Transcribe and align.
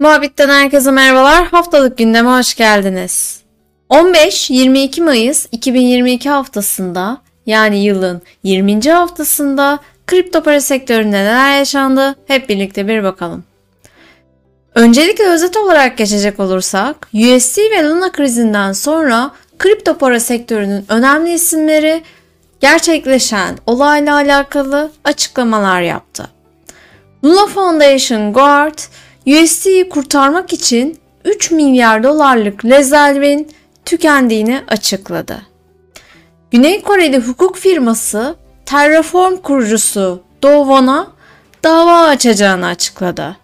Muhabbitten 0.00 0.48
herkese 0.48 0.90
merhabalar. 0.90 1.46
Haftalık 1.46 1.98
gündeme 1.98 2.30
hoş 2.30 2.54
geldiniz. 2.54 3.40
15-22 3.90 5.02
Mayıs 5.02 5.46
2022 5.52 6.30
haftasında 6.30 7.18
yani 7.46 7.84
yılın 7.84 8.22
20. 8.42 8.90
haftasında 8.90 9.78
kripto 10.06 10.42
para 10.42 10.60
sektöründe 10.60 11.16
neler 11.16 11.58
yaşandı 11.58 12.16
hep 12.26 12.48
birlikte 12.48 12.88
bir 12.88 13.02
bakalım. 13.02 13.44
Öncelikle 14.74 15.24
özet 15.26 15.56
olarak 15.56 15.98
geçecek 15.98 16.40
olursak 16.40 17.08
USD 17.14 17.58
ve 17.58 17.84
Luna 17.84 18.12
krizinden 18.12 18.72
sonra 18.72 19.30
kripto 19.58 19.98
para 19.98 20.20
sektörünün 20.20 20.84
önemli 20.88 21.32
isimleri 21.32 22.02
gerçekleşen 22.60 23.58
olayla 23.66 24.14
alakalı 24.14 24.90
açıklamalar 25.04 25.80
yaptı. 25.80 26.28
Luna 27.24 27.46
Foundation 27.46 28.32
Guard 28.32 28.78
USD'yi 29.26 29.88
kurtarmak 29.88 30.52
için 30.52 30.98
3 31.24 31.50
milyar 31.50 32.02
dolarlık 32.02 32.64
rezervin 32.64 33.48
tükendiğini 33.84 34.62
açıkladı. 34.68 35.42
Güney 36.50 36.82
Koreli 36.82 37.18
hukuk 37.18 37.56
firması 37.56 38.36
Terraform 38.66 39.36
kurucusu 39.36 40.22
Do 40.42 40.58
Won'a 40.62 41.06
dava 41.64 42.00
açacağını 42.00 42.66
açıkladı. 42.66 43.36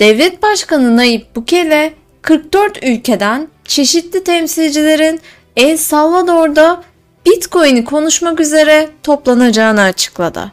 Devlet 0.00 0.42
Başkanı 0.42 0.96
Nayib 0.96 1.22
Bukele 1.36 1.94
44 2.22 2.82
ülkeden 2.82 3.48
çeşitli 3.64 4.24
temsilcilerin 4.24 5.20
El 5.56 5.76
Salvador'da 5.76 6.82
Bitcoin'i 7.26 7.84
konuşmak 7.84 8.40
üzere 8.40 8.88
toplanacağını 9.02 9.80
açıkladı. 9.80 10.52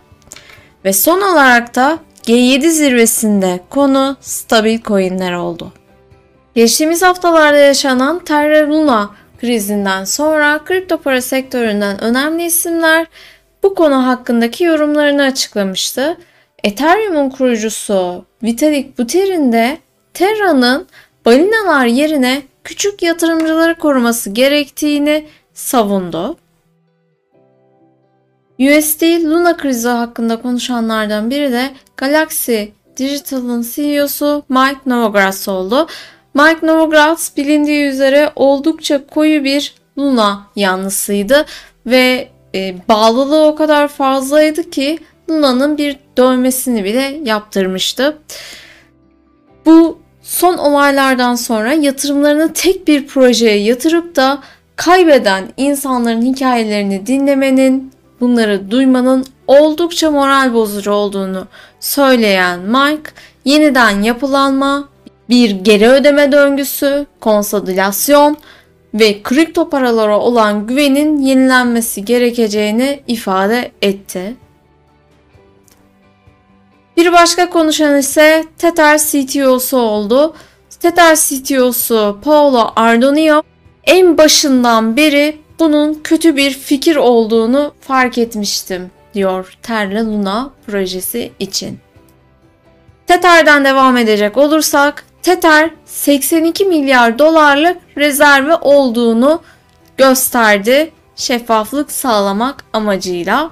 Ve 0.86 0.94
son 0.94 1.22
olarak 1.22 1.76
da 1.76 2.00
G7 2.26 2.70
zirvesinde 2.70 3.60
konu 3.70 4.18
stabil 4.22 4.80
coinler 4.82 5.34
oldu. 5.34 5.74
Geçtiğimiz 6.56 7.02
haftalarda 7.02 7.58
yaşanan 7.58 8.20
Terra 8.20 8.70
Luna 8.70 9.10
krizinden 9.42 10.04
sonra 10.04 10.64
kripto 10.66 10.98
para 10.98 11.22
sektöründen 11.22 12.02
önemli 12.02 12.44
isimler 12.44 13.08
bu 13.64 13.76
konu 13.76 14.08
hakkındaki 14.08 14.64
yorumlarını 14.64 15.24
açıklamıştı. 15.24 16.18
Ethereum'un 16.64 17.30
kurucusu 17.30 18.26
Vitalik 18.44 18.98
Buterin 18.98 19.52
de 19.52 19.78
Terra'nın 20.14 20.88
balinalar 21.26 21.86
yerine 21.86 22.42
küçük 22.64 23.02
yatırımcıları 23.04 23.76
koruması 23.80 24.30
gerektiğini 24.30 25.26
savundu. 25.54 26.38
USD 28.60 29.02
Luna 29.26 29.58
krizi 29.58 29.88
hakkında 29.88 30.42
konuşanlardan 30.42 31.30
biri 31.30 31.52
de 31.52 31.72
Galaxy 31.98 32.64
Digital'ın 32.98 33.66
CEO'su 33.76 34.44
Mike 34.50 34.80
Novogratz 34.86 35.48
oldu. 35.48 35.88
Mike 36.34 36.68
Novogratz 36.68 37.32
bilindiği 37.38 37.86
üzere 37.86 38.32
oldukça 38.36 39.08
koyu 39.08 39.44
bir 39.44 39.76
Luna 39.98 40.48
yanlısıydı 40.56 41.46
ve 41.86 42.30
e, 42.56 42.76
bağlılığı 42.90 43.46
o 43.46 43.56
kadar 43.56 43.88
fazlaydı 43.88 44.70
ki 44.70 45.00
Luna'nın 45.30 45.78
bir 45.78 45.98
dövmesini 46.18 46.84
bile 46.84 47.20
yaptırmıştı. 47.24 48.18
Bu 49.66 50.00
son 50.22 50.58
olaylardan 50.58 51.36
sonra 51.36 51.74
yatırımlarını 51.74 52.54
tek 52.54 52.88
bir 52.88 53.08
projeye 53.08 53.58
yatırıp 53.58 54.16
da 54.16 54.40
kaybeden 54.76 55.44
insanların 55.58 56.22
hikayelerini 56.22 57.08
dinlemenin 57.08 57.92
bunları 58.22 58.72
duymanın 58.72 59.26
oldukça 59.48 60.12
moral 60.12 60.54
bozucu 60.54 60.92
olduğunu 60.92 61.48
söyleyen 61.80 62.60
Mike, 62.60 63.12
yeniden 63.46 64.02
yapılanma, 64.02 64.90
bir 65.30 65.50
geri 65.50 65.88
ödeme 65.90 66.32
döngüsü, 66.32 67.06
konsolidasyon 67.20 68.38
ve 68.94 69.24
kripto 69.24 69.70
paralara 69.70 70.20
olan 70.20 70.68
güvenin 70.68 71.20
yenilenmesi 71.20 72.06
gerekeceğini 72.06 73.00
ifade 73.08 73.72
etti. 73.82 74.36
Bir 76.98 77.12
başka 77.12 77.50
konuşan 77.50 77.98
ise 77.98 78.46
Tether 78.58 78.98
CTO'su 78.98 79.78
oldu. 79.78 80.34
Tether 80.80 81.16
CTO'su 81.16 82.20
Paolo 82.24 82.72
Ardonio 82.76 83.42
en 83.84 84.18
başından 84.18 84.98
beri 84.98 85.45
bunun 85.60 85.94
kötü 86.04 86.36
bir 86.36 86.52
fikir 86.52 86.96
olduğunu 86.96 87.74
fark 87.82 88.18
etmiştim 88.18 88.92
diyor 89.14 89.58
Terra 89.64 90.06
Luna 90.06 90.50
projesi 90.68 91.32
için. 91.40 91.80
Tether'den 93.08 93.66
devam 93.66 93.98
edecek 93.98 94.38
olursak 94.38 95.06
Tether 95.22 95.70
82 95.86 96.66
milyar 96.66 97.20
dolarlık 97.20 97.78
rezervi 97.98 98.54
olduğunu 98.54 99.42
gösterdi 99.98 100.92
şeffaflık 101.16 101.92
sağlamak 101.92 102.64
amacıyla. 102.74 103.52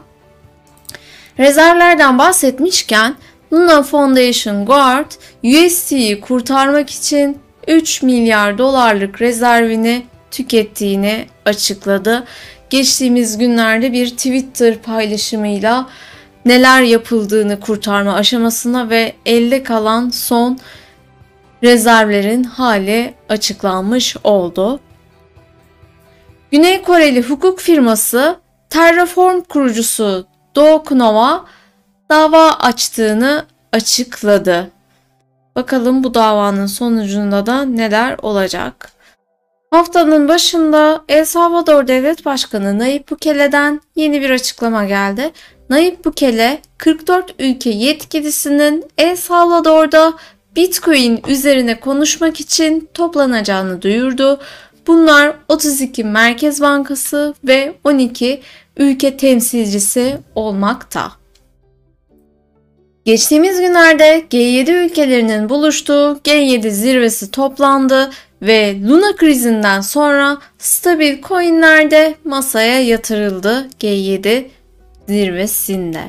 Rezervlerden 1.40 2.18
bahsetmişken 2.18 3.16
Luna 3.54 3.84
Foundation 3.84 4.66
Guard 4.66 5.12
USD'yi 5.44 6.22
kurtarmak 6.22 6.90
için 6.90 7.38
3 7.68 8.02
milyar 8.02 8.58
dolarlık 8.58 9.22
rezervini 9.22 10.06
tükettiğini 10.34 11.26
açıkladı. 11.46 12.24
Geçtiğimiz 12.70 13.38
günlerde 13.38 13.94
bir 13.94 14.10
Twitter 14.10 14.78
paylaşımıyla 14.78 15.90
neler 16.46 16.82
yapıldığını 16.82 17.60
kurtarma 17.60 18.14
aşamasına 18.14 18.90
ve 18.90 19.16
elde 19.26 19.64
kalan 19.64 20.10
son 20.10 20.60
rezervlerin 21.64 22.44
hali 22.44 23.14
açıklanmış 23.30 24.18
oldu. 24.24 24.80
Güney 26.52 26.82
Koreli 26.82 27.22
hukuk 27.22 27.60
firması 27.60 28.36
Terraform 28.70 29.42
kurucusu 29.42 30.28
Do 30.56 30.84
Knova 30.84 31.46
dava 32.10 32.52
açtığını 32.52 33.46
açıkladı. 33.72 34.72
Bakalım 35.56 36.04
bu 36.04 36.14
davanın 36.14 36.66
sonucunda 36.66 37.46
da 37.46 37.66
neler 37.66 38.18
olacak. 38.22 38.93
Haftanın 39.74 40.28
başında 40.28 41.04
El 41.10 41.26
Salvador 41.26 41.88
Devlet 41.88 42.26
Başkanı 42.26 42.80
Nayib 42.80 43.10
Bukele'den 43.10 43.82
yeni 43.96 44.22
bir 44.22 44.30
açıklama 44.30 44.86
geldi. 44.86 45.32
Nayib 45.70 46.06
Bukele 46.06 46.62
44 46.78 47.36
ülke 47.40 47.70
yetkilisinin 47.70 48.86
El 48.98 49.16
Salvador'da 49.16 50.14
Bitcoin 50.56 51.22
üzerine 51.28 51.80
konuşmak 51.80 52.40
için 52.40 52.90
toplanacağını 52.94 53.82
duyurdu. 53.82 54.40
Bunlar 54.88 55.36
32 55.50 56.04
Merkez 56.04 56.62
Bankası 56.62 57.34
ve 57.44 57.74
12 57.84 58.42
ülke 58.78 59.18
temsilcisi 59.18 60.18
olmakta. 60.36 61.12
Geçtiğimiz 63.06 63.60
günlerde 63.60 64.26
G7 64.32 64.86
ülkelerinin 64.86 65.50
buluştuğu 65.50 66.20
G7 66.24 66.70
zirvesi 66.70 67.32
toplandı 67.32 68.10
ve 68.44 68.76
Luna 68.88 69.16
krizinden 69.16 69.82
sonra 69.82 70.38
stabil 70.58 71.22
coinler 71.22 71.92
de 71.92 72.16
masaya 72.24 72.84
yatırıldı 72.84 73.68
G7 73.80 74.46
zirvesinde. 75.08 76.02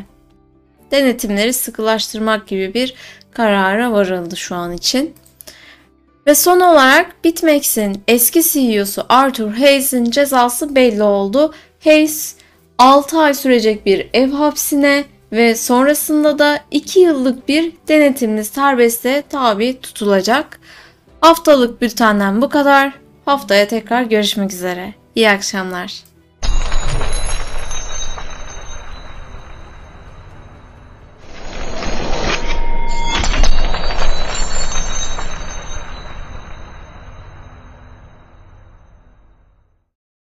Denetimleri 0.91 1.53
sıkılaştırmak 1.53 2.47
gibi 2.47 2.75
bir 2.75 2.95
karara 3.33 3.93
varıldı 3.93 4.37
şu 4.37 4.55
an 4.55 4.73
için. 4.73 5.15
Ve 6.27 6.35
son 6.35 6.61
olarak 6.61 7.25
BitMEX'in 7.25 8.03
eski 8.09 8.43
CEO'su 8.43 9.07
Arthur 9.09 9.53
Hayes'in 9.53 10.05
cezası 10.05 10.75
belli 10.75 11.03
oldu. 11.03 11.55
Hayes 11.85 12.35
6 12.79 13.19
ay 13.19 13.35
sürecek 13.35 13.87
bir 13.87 14.09
ev 14.13 14.31
hapsine 14.31 15.05
ve 15.33 15.55
sonrasında 15.55 16.39
da 16.39 16.61
2 16.71 17.01
yıllık 17.01 17.49
bir 17.49 17.73
denetimli 17.89 18.45
serbeste 18.45 19.23
tabi 19.31 19.81
tutulacak. 19.81 20.61
Haftalık 21.25 21.83
bültenden 21.83 22.43
bu 22.43 22.49
kadar. 22.49 22.93
Haftaya 23.25 23.69
tekrar 23.69 24.03
görüşmek 24.03 24.53
üzere. 24.53 24.95
İyi 25.15 25.31
akşamlar. 25.31 26.03